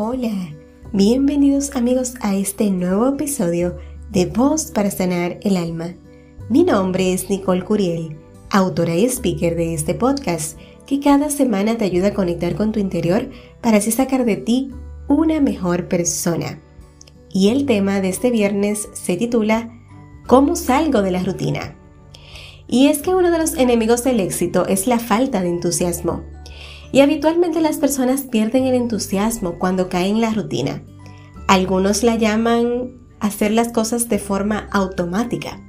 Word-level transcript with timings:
Hola, 0.00 0.54
bienvenidos 0.92 1.74
amigos 1.74 2.14
a 2.20 2.36
este 2.36 2.70
nuevo 2.70 3.08
episodio 3.08 3.78
de 4.12 4.26
Voz 4.26 4.70
para 4.70 4.92
Sanar 4.92 5.40
el 5.42 5.56
Alma. 5.56 5.96
Mi 6.48 6.62
nombre 6.62 7.12
es 7.12 7.28
Nicole 7.28 7.64
Curiel, 7.64 8.16
autora 8.48 8.94
y 8.94 9.06
speaker 9.06 9.56
de 9.56 9.74
este 9.74 9.94
podcast 9.94 10.56
que 10.86 11.00
cada 11.00 11.30
semana 11.30 11.78
te 11.78 11.84
ayuda 11.84 12.08
a 12.08 12.14
conectar 12.14 12.54
con 12.54 12.70
tu 12.70 12.78
interior 12.78 13.28
para 13.60 13.78
así 13.78 13.90
sacar 13.90 14.24
de 14.24 14.36
ti 14.36 14.70
una 15.08 15.40
mejor 15.40 15.88
persona. 15.88 16.60
Y 17.32 17.48
el 17.48 17.66
tema 17.66 18.00
de 18.00 18.10
este 18.10 18.30
viernes 18.30 18.88
se 18.92 19.16
titula 19.16 19.68
¿Cómo 20.28 20.54
salgo 20.54 21.02
de 21.02 21.10
la 21.10 21.24
rutina? 21.24 21.74
Y 22.68 22.86
es 22.86 22.98
que 22.98 23.16
uno 23.16 23.32
de 23.32 23.38
los 23.38 23.54
enemigos 23.54 24.04
del 24.04 24.20
éxito 24.20 24.64
es 24.68 24.86
la 24.86 25.00
falta 25.00 25.40
de 25.40 25.48
entusiasmo. 25.48 26.22
Y 26.92 27.00
habitualmente 27.00 27.60
las 27.60 27.76
personas 27.76 28.22
pierden 28.22 28.64
el 28.64 28.74
entusiasmo 28.74 29.58
cuando 29.58 29.88
caen 29.88 30.16
en 30.16 30.20
la 30.22 30.32
rutina. 30.32 30.82
Algunos 31.46 32.02
la 32.02 32.16
llaman 32.16 32.92
hacer 33.20 33.52
las 33.52 33.72
cosas 33.72 34.08
de 34.08 34.18
forma 34.18 34.68
automática. 34.72 35.60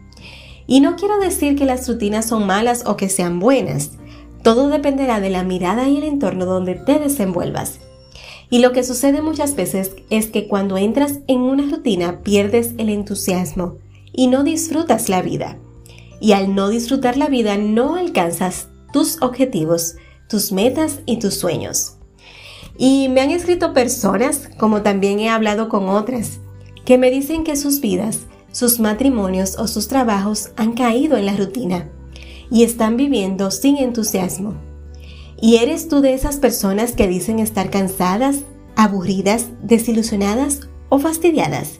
Y 0.67 0.81
no 0.81 0.95
quiero 0.95 1.19
decir 1.19 1.55
que 1.55 1.65
las 1.65 1.87
rutinas 1.87 2.27
son 2.27 2.45
malas 2.45 2.83
o 2.85 2.95
que 2.95 3.09
sean 3.09 3.39
buenas. 3.39 3.91
Todo 4.43 4.69
dependerá 4.69 5.19
de 5.19 5.29
la 5.29 5.43
mirada 5.43 5.89
y 5.89 5.97
el 5.97 6.03
entorno 6.03 6.45
donde 6.45 6.75
te 6.75 6.99
desenvuelvas. 6.99 7.79
Y 8.49 8.59
lo 8.59 8.71
que 8.71 8.83
sucede 8.83 9.21
muchas 9.21 9.55
veces 9.55 9.95
es 10.09 10.27
que 10.27 10.47
cuando 10.47 10.77
entras 10.77 11.19
en 11.27 11.41
una 11.41 11.69
rutina 11.69 12.21
pierdes 12.23 12.73
el 12.77 12.89
entusiasmo 12.89 13.77
y 14.11 14.27
no 14.27 14.43
disfrutas 14.43 15.09
la 15.09 15.21
vida. 15.21 15.57
Y 16.19 16.33
al 16.33 16.55
no 16.55 16.69
disfrutar 16.69 17.17
la 17.17 17.27
vida 17.27 17.57
no 17.57 17.95
alcanzas 17.95 18.69
tus 18.91 19.21
objetivos, 19.21 19.95
tus 20.29 20.51
metas 20.51 20.99
y 21.07 21.17
tus 21.17 21.33
sueños. 21.33 21.95
Y 22.77 23.09
me 23.09 23.21
han 23.21 23.31
escrito 23.31 23.73
personas, 23.73 24.47
como 24.57 24.83
también 24.83 25.19
he 25.19 25.27
hablado 25.27 25.67
con 25.67 25.89
otras, 25.89 26.39
que 26.85 26.97
me 26.97 27.09
dicen 27.09 27.43
que 27.43 27.55
sus 27.55 27.81
vidas, 27.81 28.21
sus 28.51 28.79
matrimonios 28.79 29.57
o 29.57 29.67
sus 29.67 29.87
trabajos 29.87 30.51
han 30.55 30.73
caído 30.73 31.17
en 31.17 31.25
la 31.25 31.35
rutina 31.35 31.89
y 32.51 32.63
están 32.63 32.95
viviendo 32.95 33.51
sin 33.51 33.77
entusiasmo. 33.77 34.53
¿Y 35.41 35.57
eres 35.57 35.87
tú 35.87 35.99
de 35.99 36.13
esas 36.13 36.37
personas 36.37 36.91
que 36.91 37.07
dicen 37.07 37.39
estar 37.39 37.71
cansadas, 37.71 38.41
aburridas, 38.75 39.47
desilusionadas 39.63 40.69
o 40.89 40.99
fastidiadas? 40.99 41.79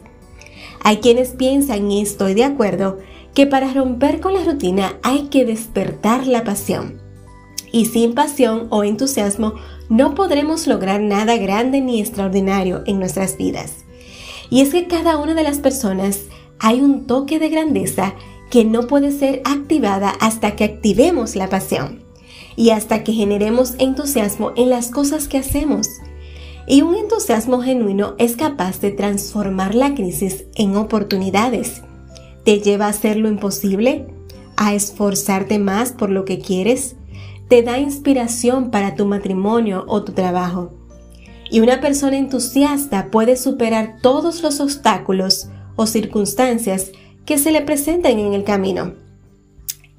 Hay 0.84 0.97
quienes 0.97 1.30
piensan, 1.30 1.91
y 1.91 2.02
estoy 2.02 2.34
de 2.34 2.45
acuerdo, 2.45 2.97
que 3.36 3.45
para 3.45 3.73
romper 3.73 4.22
con 4.22 4.34
la 4.34 4.44
rutina 4.44 4.97
hay 5.03 5.28
que 5.28 5.45
despertar 5.45 6.25
la 6.25 6.44
pasión 6.44 7.08
y 7.72 7.86
sin 7.86 8.14
pasión 8.14 8.67
o 8.70 8.84
entusiasmo 8.84 9.53
no 9.89 10.16
podremos 10.16 10.67
lograr 10.67 11.02
nada 11.02 11.38
grande 11.38 11.81
ni 11.81 12.00
extraordinario 12.00 12.84
en 12.86 13.00
nuestras 13.00 13.38
vidas. 13.38 13.86
Y 14.50 14.62
es 14.62 14.70
que 14.70 14.88
cada 14.88 15.17
una 15.17 15.34
de 15.34 15.44
las 15.44 15.59
personas 15.59 16.22
hay 16.59 16.81
un 16.81 17.08
toque 17.08 17.40
de 17.40 17.50
grandeza 17.50 18.14
que 18.50 18.66
no 18.66 18.88
puede 18.88 19.12
ser 19.12 19.42
activada 19.45 20.09
hasta 20.20 20.56
que 20.56 20.64
activemos 20.64 21.36
la 21.36 21.50
pasión 21.50 22.03
y 22.56 22.72
hasta 22.72 23.03
que 23.03 23.14
generemos 23.14 23.75
entusiasmo 23.80 24.52
en 24.56 24.70
las 24.70 24.90
cosas 24.90 25.28
que 25.28 25.38
hacemos. 25.38 25.88
Y 26.67 26.81
un 26.81 26.95
entusiasmo 26.95 27.62
genuino 27.62 28.16
es 28.17 28.36
capaz 28.36 28.80
de 28.81 28.92
transformar 28.92 29.75
la 29.75 29.95
crisis 29.95 30.45
en 30.56 30.75
oportunidades. 30.75 31.81
Te 32.44 32.59
lleva 32.59 32.86
a 32.86 32.90
hacer 32.90 33.17
lo 33.17 33.30
imposible, 33.30 34.08
a 34.56 34.73
esforzarte 34.73 35.58
más 35.58 35.94
por 35.94 36.09
lo 36.09 36.25
que 36.25 36.40
quieres, 36.40 36.95
te 37.50 37.64
da 37.64 37.80
inspiración 37.80 38.69
para 38.69 38.95
tu 38.95 39.05
matrimonio 39.05 39.83
o 39.88 40.03
tu 40.03 40.14
trabajo. 40.14 40.72
Y 41.52 41.61
una 41.61 41.81
persona 41.81 42.16
entusiasta 42.16 43.09
puede 43.09 43.36
superar 43.36 43.97
todos 44.02 44.44
los 44.44 44.59
obstáculos 44.59 45.50
o 45.75 45.88
circunstancias 45.88 46.91
que 47.25 47.40
se 47.40 47.51
le 47.51 47.62
presenten 47.62 48.19
en 48.19 48.34
el 48.34 48.44
camino. 48.44 48.94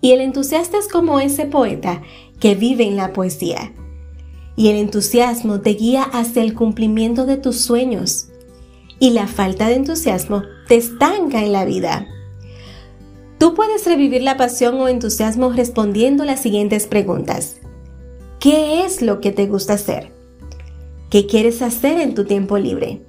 Y 0.00 0.12
el 0.12 0.20
entusiasta 0.20 0.78
es 0.78 0.86
como 0.86 1.18
ese 1.18 1.44
poeta 1.44 2.02
que 2.38 2.54
vive 2.54 2.84
en 2.84 2.96
la 2.96 3.12
poesía. 3.12 3.72
Y 4.54 4.68
el 4.68 4.76
entusiasmo 4.76 5.60
te 5.60 5.70
guía 5.70 6.04
hacia 6.04 6.42
el 6.42 6.54
cumplimiento 6.54 7.26
de 7.26 7.36
tus 7.36 7.60
sueños. 7.60 8.28
Y 9.00 9.10
la 9.10 9.26
falta 9.26 9.68
de 9.68 9.74
entusiasmo 9.74 10.42
te 10.68 10.76
estanca 10.76 11.42
en 11.42 11.52
la 11.52 11.64
vida. 11.64 12.06
Tú 13.40 13.54
puedes 13.54 13.86
revivir 13.86 14.20
la 14.20 14.36
pasión 14.36 14.74
o 14.82 14.86
entusiasmo 14.86 15.50
respondiendo 15.50 16.26
las 16.26 16.42
siguientes 16.42 16.86
preguntas. 16.86 17.56
¿Qué 18.38 18.84
es 18.84 19.00
lo 19.00 19.22
que 19.22 19.32
te 19.32 19.46
gusta 19.46 19.72
hacer? 19.72 20.12
¿Qué 21.08 21.26
quieres 21.26 21.62
hacer 21.62 21.98
en 22.02 22.14
tu 22.14 22.26
tiempo 22.26 22.58
libre? 22.58 23.00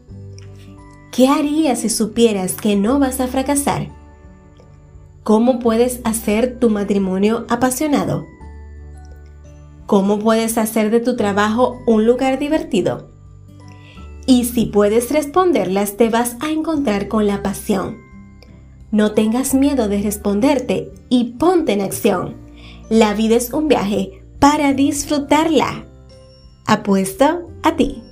¿Qué 1.12 1.28
harías 1.28 1.80
si 1.80 1.90
supieras 1.90 2.53
que 2.53 2.78
no 2.78 2.97
vas 2.97 3.20
a 3.20 3.28
fracasar? 3.28 3.90
¿Cómo 5.24 5.59
puedes 5.59 6.00
hacer 6.06 6.59
tu 6.59 6.70
matrimonio 6.70 7.46
apasionado? 7.50 8.25
¿Cómo 9.86 10.18
puedes 10.18 10.58
hacer 10.58 10.91
de 10.91 11.02
tu 11.02 11.18
trabajo 11.18 11.81
un 11.86 12.06
lugar 12.06 12.40
divertido? 12.40 13.09
Y 14.28 14.46
si 14.46 14.68
puedes 14.68 15.12
responderlas, 15.12 15.97
te 15.97 16.08
vas 16.08 16.38
a 16.40 16.52
encontrar 16.52 17.09
con 17.09 17.28
la 17.28 17.44
pasión 17.44 18.11
no 18.91 19.13
tengas 19.13 19.53
miedo 19.53 19.88
de 19.88 20.02
responderte 20.02 20.91
y 21.09 21.34
ponte 21.34 21.74
en 21.74 21.81
acción. 21.81 22.35
La 22.90 23.13
vida 23.13 23.35
es 23.35 23.53
un 23.53 23.68
viaje 23.68 24.24
para 24.40 24.74
disfrutarla. 24.74 25.85
Apuesto 26.66 27.47
a 27.63 27.75
ti. 27.75 28.03